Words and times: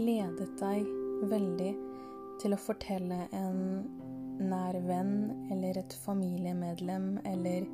gledet 0.00 0.52
deg 0.60 0.86
veldig 1.28 1.70
til 2.40 2.56
å 2.56 2.60
fortelle 2.60 3.26
en 3.36 3.58
nær 4.40 4.78
venn 4.86 5.48
eller 5.52 5.76
et 5.82 5.96
familiemedlem 6.06 7.18
eller 7.28 7.66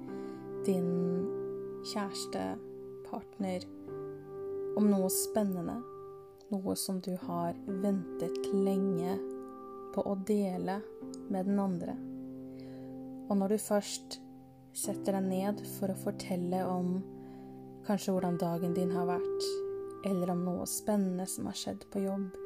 din 0.67 0.89
kjæreste, 1.87 2.57
partner, 3.07 3.63
om 4.77 4.89
noe 4.91 5.11
spennende, 5.15 5.77
noe 6.51 6.75
som 6.79 6.99
du 6.99 7.13
har 7.29 7.55
ventet 7.69 8.49
lenge 8.51 9.15
på 9.95 10.03
å 10.03 10.17
dele 10.27 10.81
med 11.31 11.47
den 11.47 11.61
andre. 11.63 11.95
Og 13.31 13.39
når 13.39 13.55
du 13.55 13.63
først 13.63 14.19
setter 14.77 15.21
deg 15.21 15.31
ned 15.31 15.63
for 15.77 15.95
å 15.95 16.01
fortelle 16.03 16.65
om 16.67 16.99
kanskje 17.87 18.17
hvordan 18.17 18.43
dagen 18.43 18.75
din 18.75 18.91
har 18.99 19.07
vært, 19.15 19.47
eller 20.05 20.31
om 20.35 20.45
noe 20.45 20.67
spennende 20.69 21.27
som 21.31 21.49
har 21.49 21.57
skjedd 21.59 21.87
på 21.93 22.05
jobb, 22.05 22.37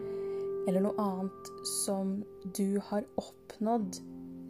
eller 0.68 0.84
noe 0.84 1.02
annet 1.02 1.50
som 1.66 2.18
du 2.56 2.78
har 2.90 3.06
oppnådd 3.20 4.00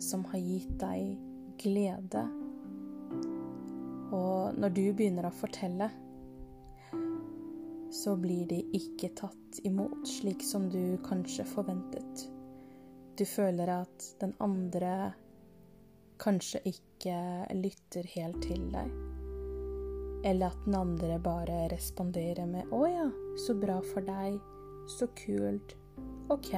som 0.03 0.25
har 0.33 0.43
gitt 0.43 0.77
deg 0.81 1.17
glede. 1.61 2.25
Og 4.11 4.59
når 4.59 4.75
du 4.75 4.85
begynner 4.93 5.29
å 5.29 5.35
fortelle, 5.35 5.91
så 7.91 8.15
blir 8.17 8.47
de 8.51 8.61
ikke 8.77 9.13
tatt 9.19 9.61
imot 9.67 10.07
slik 10.09 10.45
som 10.47 10.69
du 10.71 10.97
kanskje 11.07 11.47
forventet. 11.49 12.27
Du 13.19 13.27
føler 13.27 13.73
at 13.83 14.07
den 14.23 14.33
andre 14.41 15.13
kanskje 16.21 16.63
ikke 16.71 17.17
lytter 17.57 18.07
helt 18.15 18.43
til 18.45 18.69
deg. 18.73 18.93
Eller 20.25 20.47
at 20.47 20.65
den 20.65 20.75
andre 20.75 21.19
bare 21.19 21.69
responderer 21.73 22.47
med 22.47 22.69
'Å 22.69 22.87
ja, 22.89 23.11
så 23.47 23.55
bra 23.55 23.81
for 23.81 24.01
deg. 24.01 24.41
Så 24.87 25.07
kult. 25.17 25.77
Ok.' 26.29 26.55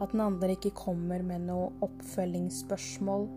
At 0.00 0.10
den 0.12 0.20
andre 0.20 0.56
ikke 0.56 0.74
kommer 0.74 1.22
med 1.22 1.46
noe 1.46 1.70
oppfølgingsspørsmål. 1.86 3.28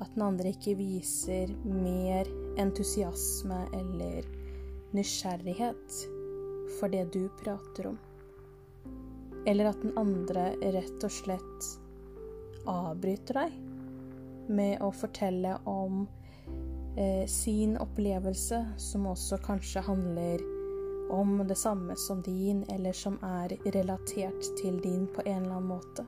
At 0.00 0.14
den 0.14 0.22
andre 0.22 0.54
ikke 0.54 0.76
viser 0.78 1.50
mer 1.64 2.30
entusiasme 2.58 3.66
eller 3.74 4.24
nysgjerrighet 4.94 5.98
for 6.78 6.88
det 6.88 7.12
du 7.12 7.28
prater 7.42 7.86
om. 7.86 7.98
Eller 9.46 9.70
at 9.70 9.82
den 9.82 9.92
andre 9.98 10.54
rett 10.62 11.04
og 11.04 11.12
slett 11.12 11.70
avbryter 12.70 13.42
deg 13.42 13.56
med 14.48 14.80
å 14.84 14.90
fortelle 14.94 15.58
om 15.68 16.06
eh, 16.96 17.26
sin 17.26 17.76
opplevelse, 17.76 18.66
som 18.76 19.06
også 19.06 19.38
kanskje 19.44 19.80
handler 19.80 20.44
om 21.10 21.38
det 21.48 21.54
samme 21.54 21.96
som 21.96 22.22
din, 22.22 22.64
eller 22.70 22.92
som 22.92 23.18
er 23.22 23.56
relatert 23.64 24.56
til 24.62 24.80
din 24.82 25.06
på 25.06 25.22
en 25.26 25.42
eller 25.42 25.56
annen 25.56 25.68
måte. 25.68 26.06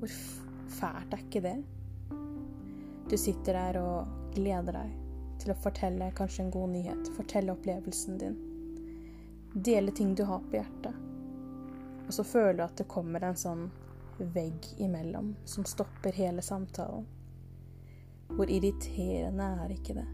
Hvor 0.00 0.14
fælt 0.80 1.14
er 1.14 1.26
ikke 1.26 1.44
det? 1.44 1.58
Du 3.10 3.16
sitter 3.18 3.58
der 3.58 3.80
og 3.82 4.32
gleder 4.34 4.78
deg 4.78 4.96
til 5.40 5.52
å 5.52 5.58
fortelle 5.58 6.12
kanskje 6.16 6.46
en 6.46 6.54
god 6.54 6.72
nyhet, 6.74 7.12
fortelle 7.16 7.52
opplevelsen 7.52 8.18
din. 8.20 8.36
Dele 9.52 9.92
ting 9.92 10.14
du 10.14 10.24
har 10.24 10.42
på 10.46 10.60
hjertet. 10.60 10.94
Og 12.06 12.14
så 12.14 12.24
føler 12.24 12.58
du 12.58 12.64
at 12.64 12.76
det 12.78 12.88
kommer 12.90 13.24
en 13.24 13.38
sånn 13.38 13.68
vegg 14.18 14.66
imellom 14.78 15.34
som 15.48 15.66
stopper 15.66 16.14
hele 16.16 16.42
samtalen. 16.42 17.06
Hvor 18.36 18.50
irriterende 18.50 19.46
er 19.64 19.74
ikke 19.74 19.96
det? 19.98 20.06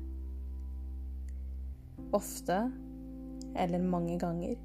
Ofte, 2.17 2.59
eller 3.57 3.83
mange 3.83 4.19
ganger, 4.19 4.57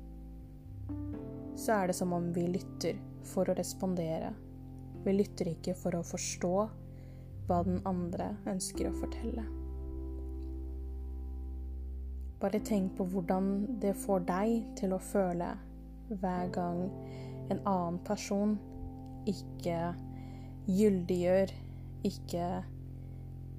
så 1.56 1.74
er 1.82 1.88
det 1.92 1.96
som 1.96 2.14
om 2.14 2.32
vi 2.34 2.48
lytter 2.48 3.00
for 3.34 3.50
å 3.50 3.56
respondere. 3.58 4.32
Vi 5.06 5.14
lytter 5.16 5.52
ikke 5.52 5.76
for 5.78 5.98
å 5.98 6.06
forstå 6.06 6.54
hva 7.48 7.64
den 7.68 7.82
andre 7.90 8.32
ønsker 8.50 8.90
å 8.90 8.96
fortelle. 8.98 9.44
Bare 12.42 12.62
tenk 12.66 12.96
på 12.98 13.06
hvordan 13.06 13.80
det 13.82 13.94
får 14.02 14.24
deg 14.26 14.54
til 14.80 14.96
å 14.96 15.02
føle 15.12 15.52
hver 16.10 16.48
gang 16.56 16.88
en 17.52 17.60
annen 17.70 18.00
person 18.08 18.56
ikke 19.30 19.92
gyldiggjør, 20.66 21.52
ikke 22.08 22.48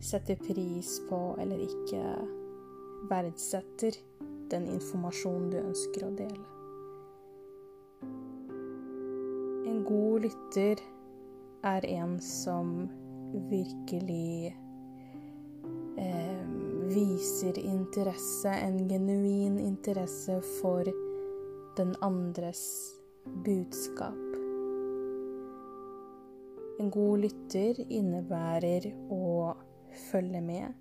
setter 0.02 0.36
pris 0.36 1.00
på 1.08 1.36
eller 1.40 1.62
ikke 1.62 2.02
verdsetter 3.10 3.96
den 4.50 4.66
informasjonen 4.74 5.50
du 5.52 5.58
ønsker 5.60 6.06
å 6.06 6.10
dele. 6.18 6.48
En 9.70 9.84
god 9.86 10.26
lytter 10.26 10.82
er 11.66 11.86
en 11.94 12.18
som 12.22 12.74
virkelig 13.48 14.52
eh, 15.96 16.44
viser 16.92 17.58
interesse, 17.62 18.50
en 18.50 18.82
genuin 18.90 19.58
interesse 19.62 20.40
for 20.58 20.90
den 21.78 21.94
andres 22.02 22.64
budskap. 23.46 24.18
En 26.82 26.90
god 26.90 27.22
lytter 27.22 27.78
innebærer 27.86 28.90
å 29.14 29.54
følge 29.94 30.40
med, 30.40 30.74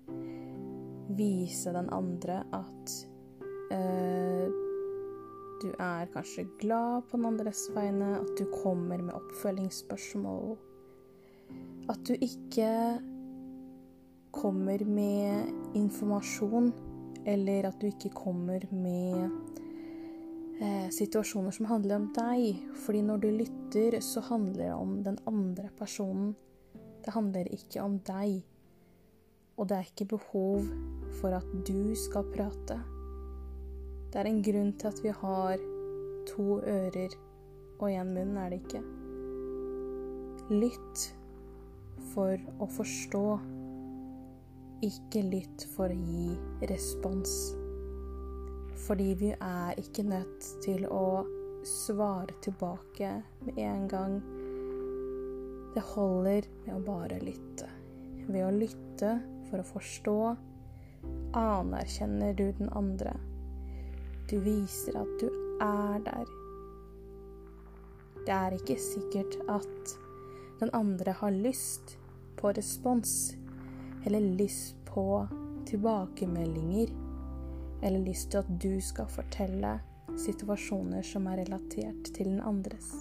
vise 1.16 1.72
den 1.74 1.88
andre 1.92 2.42
at 2.56 2.92
eh, 3.74 4.52
du 5.62 5.70
er 5.78 6.08
kanskje 6.10 6.48
glad 6.58 7.06
på 7.06 7.16
den 7.16 7.28
andres 7.28 7.68
vegne, 7.74 8.16
at 8.18 8.34
du 8.38 8.44
kommer 8.50 8.98
med 8.98 9.14
oppfølgingsspørsmål. 9.14 10.56
At 11.92 12.00
du 12.08 12.14
ikke 12.14 12.98
kommer 14.32 14.84
med 14.84 15.52
informasjon, 15.78 16.72
eller 17.26 17.68
at 17.68 17.78
du 17.80 17.86
ikke 17.86 18.10
kommer 18.16 18.64
med 18.74 19.30
eh, 20.58 20.88
situasjoner 20.90 21.54
som 21.54 21.68
handler 21.70 22.00
om 22.00 22.08
deg. 22.16 22.62
Fordi 22.84 23.02
når 23.06 23.22
du 23.22 23.28
lytter, 23.30 24.00
så 24.00 24.24
handler 24.32 24.64
det 24.64 24.72
om 24.74 24.96
den 25.04 25.18
andre 25.26 25.68
personen. 25.78 26.34
Det 27.04 27.14
handler 27.14 27.50
ikke 27.54 27.82
om 27.82 27.98
deg. 28.06 28.42
Og 29.62 29.68
det 29.70 29.76
er 29.76 29.86
ikke 29.86 30.08
behov 30.16 30.64
for 31.20 31.36
at 31.36 31.46
du 31.62 31.94
skal 31.94 32.26
prate. 32.34 32.80
Det 34.10 34.18
er 34.18 34.26
en 34.26 34.42
grunn 34.42 34.72
til 34.74 34.88
at 34.90 35.02
vi 35.04 35.12
har 35.14 35.62
to 36.26 36.58
ører 36.58 37.14
og 37.78 37.86
én 37.86 38.10
munn, 38.10 38.34
er 38.42 38.50
det 38.50 38.58
ikke? 38.58 38.80
Lytt 40.50 41.04
for 42.10 42.42
å 42.58 42.66
forstå 42.74 43.26
ikke 44.82 45.22
lytt 45.30 45.66
for 45.76 45.94
å 45.94 46.00
gi 46.10 46.66
respons. 46.70 47.32
Fordi 48.82 49.12
vi 49.20 49.30
er 49.36 49.78
ikke 49.78 50.02
nødt 50.08 50.48
til 50.64 50.88
å 50.90 51.22
svare 51.66 52.34
tilbake 52.42 53.12
med 53.46 53.62
en 53.62 53.86
gang. 53.90 54.18
Det 55.76 55.86
holder 55.94 56.50
med 56.64 56.74
å 56.74 56.82
bare 56.82 57.22
lytte. 57.22 57.70
Ved 58.26 58.42
å 58.42 58.50
lytte 58.54 59.12
for 59.52 59.60
å 59.60 59.68
forstå 59.68 60.16
anerkjenner 61.36 62.32
du 62.34 62.46
den 62.56 62.70
andre. 62.72 63.12
Du 64.30 64.38
viser 64.40 64.96
at 64.96 65.12
du 65.20 65.28
er 65.60 66.00
der. 66.06 66.30
Det 68.24 68.32
er 68.32 68.56
ikke 68.56 68.78
sikkert 68.80 69.36
at 69.52 69.94
den 70.62 70.72
andre 70.72 71.12
har 71.20 71.36
lyst 71.36 71.98
på 72.40 72.54
respons 72.56 73.34
eller 74.06 74.32
lyst 74.40 74.78
på 74.88 75.26
tilbakemeldinger, 75.68 76.88
eller 77.82 78.06
lyst 78.06 78.30
til 78.32 78.40
at 78.40 78.52
du 78.62 78.80
skal 78.80 79.10
fortelle 79.10 79.76
situasjoner 80.18 81.04
som 81.06 81.28
er 81.28 81.42
relatert 81.44 82.12
til 82.14 82.32
den 82.32 82.40
andres. 82.40 82.94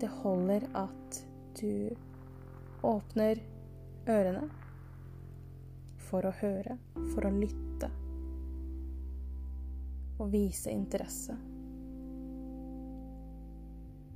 Det 0.00 0.10
holder 0.22 0.66
at 0.78 1.22
du 1.60 1.94
åpner 2.86 3.40
ørene 4.08 4.48
for 6.08 6.24
å 6.24 6.34
høre, 6.40 6.78
for 7.12 7.28
å 7.28 7.34
lytte 7.34 7.90
og 10.18 10.32
vise 10.32 10.72
interesse. 10.72 11.36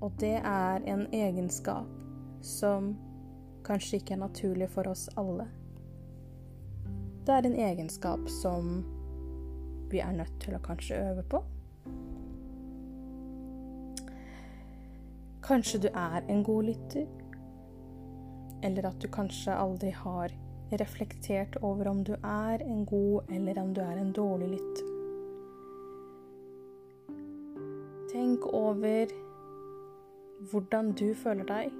Og 0.03 0.13
det 0.19 0.39
er 0.43 0.83
en 0.91 1.07
egenskap 1.15 1.87
som 2.43 2.95
kanskje 3.63 4.01
ikke 4.01 4.17
er 4.17 4.25
naturlig 4.25 4.71
for 4.73 4.91
oss 4.91 5.07
alle. 5.21 5.47
Det 7.23 7.37
er 7.37 7.47
en 7.47 7.59
egenskap 7.69 8.27
som 8.43 8.81
vi 9.93 10.01
er 10.03 10.17
nødt 10.17 10.41
til 10.43 10.57
å 10.59 10.63
kanskje 10.65 10.99
øve 10.99 11.23
på. 11.31 11.43
Kanskje 15.43 15.85
du 15.85 15.89
er 15.93 16.25
en 16.27 16.43
god 16.47 16.67
lytter, 16.67 17.07
eller 18.63 18.91
at 18.91 18.99
du 19.03 19.07
kanskje 19.11 19.55
aldri 19.55 19.91
har 19.95 20.35
reflektert 20.81 21.61
over 21.61 21.89
om 21.93 22.05
du 22.05 22.15
er 22.17 22.65
en 22.65 22.87
god 22.87 23.31
eller 23.33 23.61
om 23.61 23.75
du 23.75 23.81
er 23.85 24.01
en 24.01 24.13
dårlig 24.17 24.55
lytter. 24.57 24.93
tenk 28.13 28.45
over 28.47 29.13
hvordan 30.51 30.93
du 30.93 31.09
føler 31.17 31.47
deg 31.49 31.75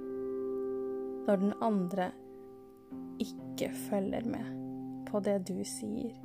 når 1.27 1.41
den 1.43 1.53
andre 1.61 2.09
ikke 3.21 3.69
følger 3.87 4.25
med 4.27 4.49
på 5.09 5.21
det 5.23 5.35
du 5.47 5.59
sier. 5.67 6.15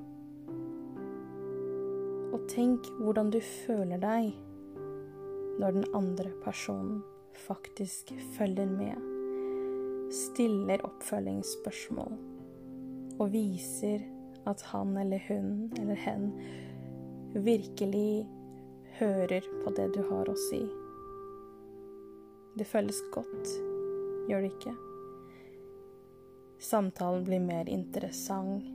Og 2.33 2.49
tenk 2.51 2.89
hvordan 3.03 3.33
du 3.35 3.39
føler 3.45 4.01
deg 4.01 4.33
når 5.61 5.77
den 5.77 5.87
andre 5.95 6.33
personen 6.45 7.03
faktisk 7.45 8.15
følger 8.39 8.71
med, 8.71 8.97
stiller 10.15 10.83
oppfølgingsspørsmål 10.89 12.17
og 13.19 13.33
viser 13.35 14.05
at 14.49 14.63
han 14.73 14.97
eller 14.97 15.23
hun 15.29 15.71
eller 15.79 15.99
hen 16.07 16.31
virkelig 17.35 18.27
hører 18.99 19.45
på 19.65 19.73
det 19.77 19.89
du 19.95 20.03
har 20.09 20.31
å 20.31 20.37
si. 20.49 20.63
Det 22.59 22.67
føles 22.67 22.99
godt, 23.15 23.53
gjør 24.31 24.43
det 24.43 24.53
ikke? 24.57 24.75
Samtalen 26.59 27.23
blir 27.27 27.45
mer 27.45 27.69
interessant. 27.71 28.67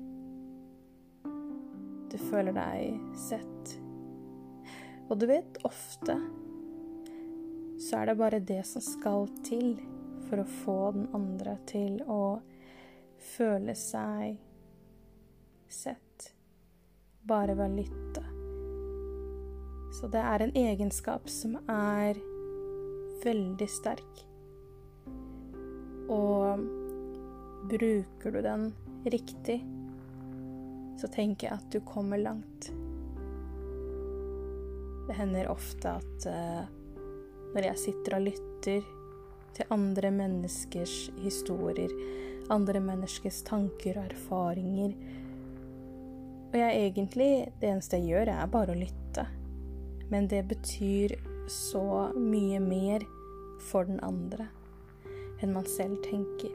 Du 2.13 2.15
føler 2.29 2.55
deg 2.55 3.01
sett. 3.17 3.73
Og 5.09 5.17
du 5.19 5.27
vet, 5.27 5.57
ofte 5.67 6.15
så 7.83 7.99
er 7.99 8.07
det 8.07 8.19
bare 8.21 8.39
det 8.39 8.61
som 8.69 8.83
skal 8.85 9.27
til 9.43 9.75
for 10.29 10.39
å 10.39 10.51
få 10.63 10.77
den 10.95 11.09
andre 11.17 11.57
til 11.67 11.99
å 12.07 12.39
føle 13.23 13.75
seg 13.77 14.37
sett. 15.71 16.29
Bare 17.23 17.55
ved 17.55 17.65
å 17.65 17.75
lytte. 17.77 18.23
Så 19.93 20.09
det 20.11 20.21
er 20.25 20.43
en 20.43 20.55
egenskap 20.57 21.29
som 21.29 21.55
er 21.69 22.17
veldig 23.23 23.67
sterk. 23.69 24.23
Og 26.11 26.65
bruker 27.71 28.33
du 28.35 28.41
den 28.43 28.65
riktig, 29.05 29.61
så 30.99 31.07
tenker 31.13 31.47
jeg 31.47 31.59
at 31.59 31.69
du 31.71 31.79
kommer 31.87 32.19
langt. 32.19 32.71
Det 35.07 35.15
hender 35.17 35.51
ofte 35.51 35.97
at 35.99 36.27
uh, 36.27 36.63
når 37.53 37.69
jeg 37.69 37.81
sitter 37.81 38.17
og 38.17 38.27
lytter 38.27 38.91
til 39.53 39.73
andre 39.73 40.09
menneskers 40.15 41.11
historier, 41.21 41.91
andre 42.51 42.79
menneskers 42.83 43.41
tanker 43.47 43.99
og 43.99 44.09
erfaringer 44.11 44.95
Og 46.51 46.57
jeg 46.59 46.87
egentlig 46.87 47.29
Det 47.61 47.69
eneste 47.69 47.97
jeg 47.97 48.09
gjør, 48.13 48.33
er 48.33 48.51
bare 48.51 48.73
å 48.73 48.77
lytte. 48.77 49.27
Men 50.11 50.27
det 50.27 50.43
betyr 50.49 51.15
så 51.49 52.11
mye 52.15 52.59
mer 52.59 53.05
for 53.63 53.87
den 53.87 53.99
andre 54.03 54.47
enn 55.43 55.51
man 55.55 55.65
selv 55.67 55.97
tenker. 56.05 56.53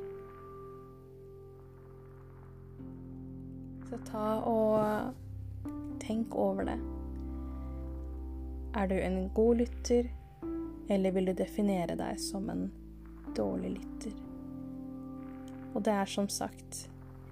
Så 3.89 3.99
ta 4.09 4.29
og 4.49 5.99
tenk 6.01 6.37
over 6.37 6.71
det. 6.71 6.79
Er 8.79 8.89
du 8.89 8.97
en 9.01 9.21
god 9.37 9.61
lytter, 9.65 10.09
eller 10.89 11.13
vil 11.13 11.29
du 11.29 11.35
definere 11.37 11.99
deg 12.01 12.21
som 12.21 12.49
en 12.53 12.69
dårlig 13.37 13.77
lytter? 13.77 14.28
Og 15.75 15.83
det 15.85 15.95
er 15.95 16.09
som 16.11 16.29
sagt 16.33 16.87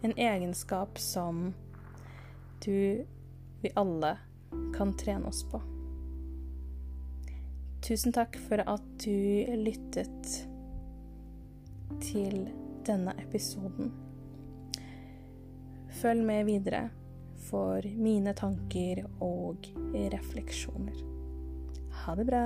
en 0.06 0.12
egenskap 0.16 0.98
som 0.98 1.54
du, 2.64 3.04
vi 3.62 3.72
alle, 3.74 4.16
kan 4.76 4.92
trene 4.96 5.28
oss 5.28 5.42
på. 5.48 5.60
Tusen 7.86 8.14
takk 8.14 8.38
for 8.48 8.62
at 8.66 8.86
du 9.04 9.10
lyttet 9.60 10.30
til 12.02 12.48
denne 12.86 13.14
episoden. 13.22 13.92
Følg 16.00 16.26
med 16.26 16.48
videre 16.48 16.88
for 17.46 17.86
mine 17.96 18.34
tanker 18.36 19.04
og 19.22 19.68
refleksjoner. 19.94 20.98
Ha 22.02 22.14
det 22.18 22.26
bra. 22.28 22.44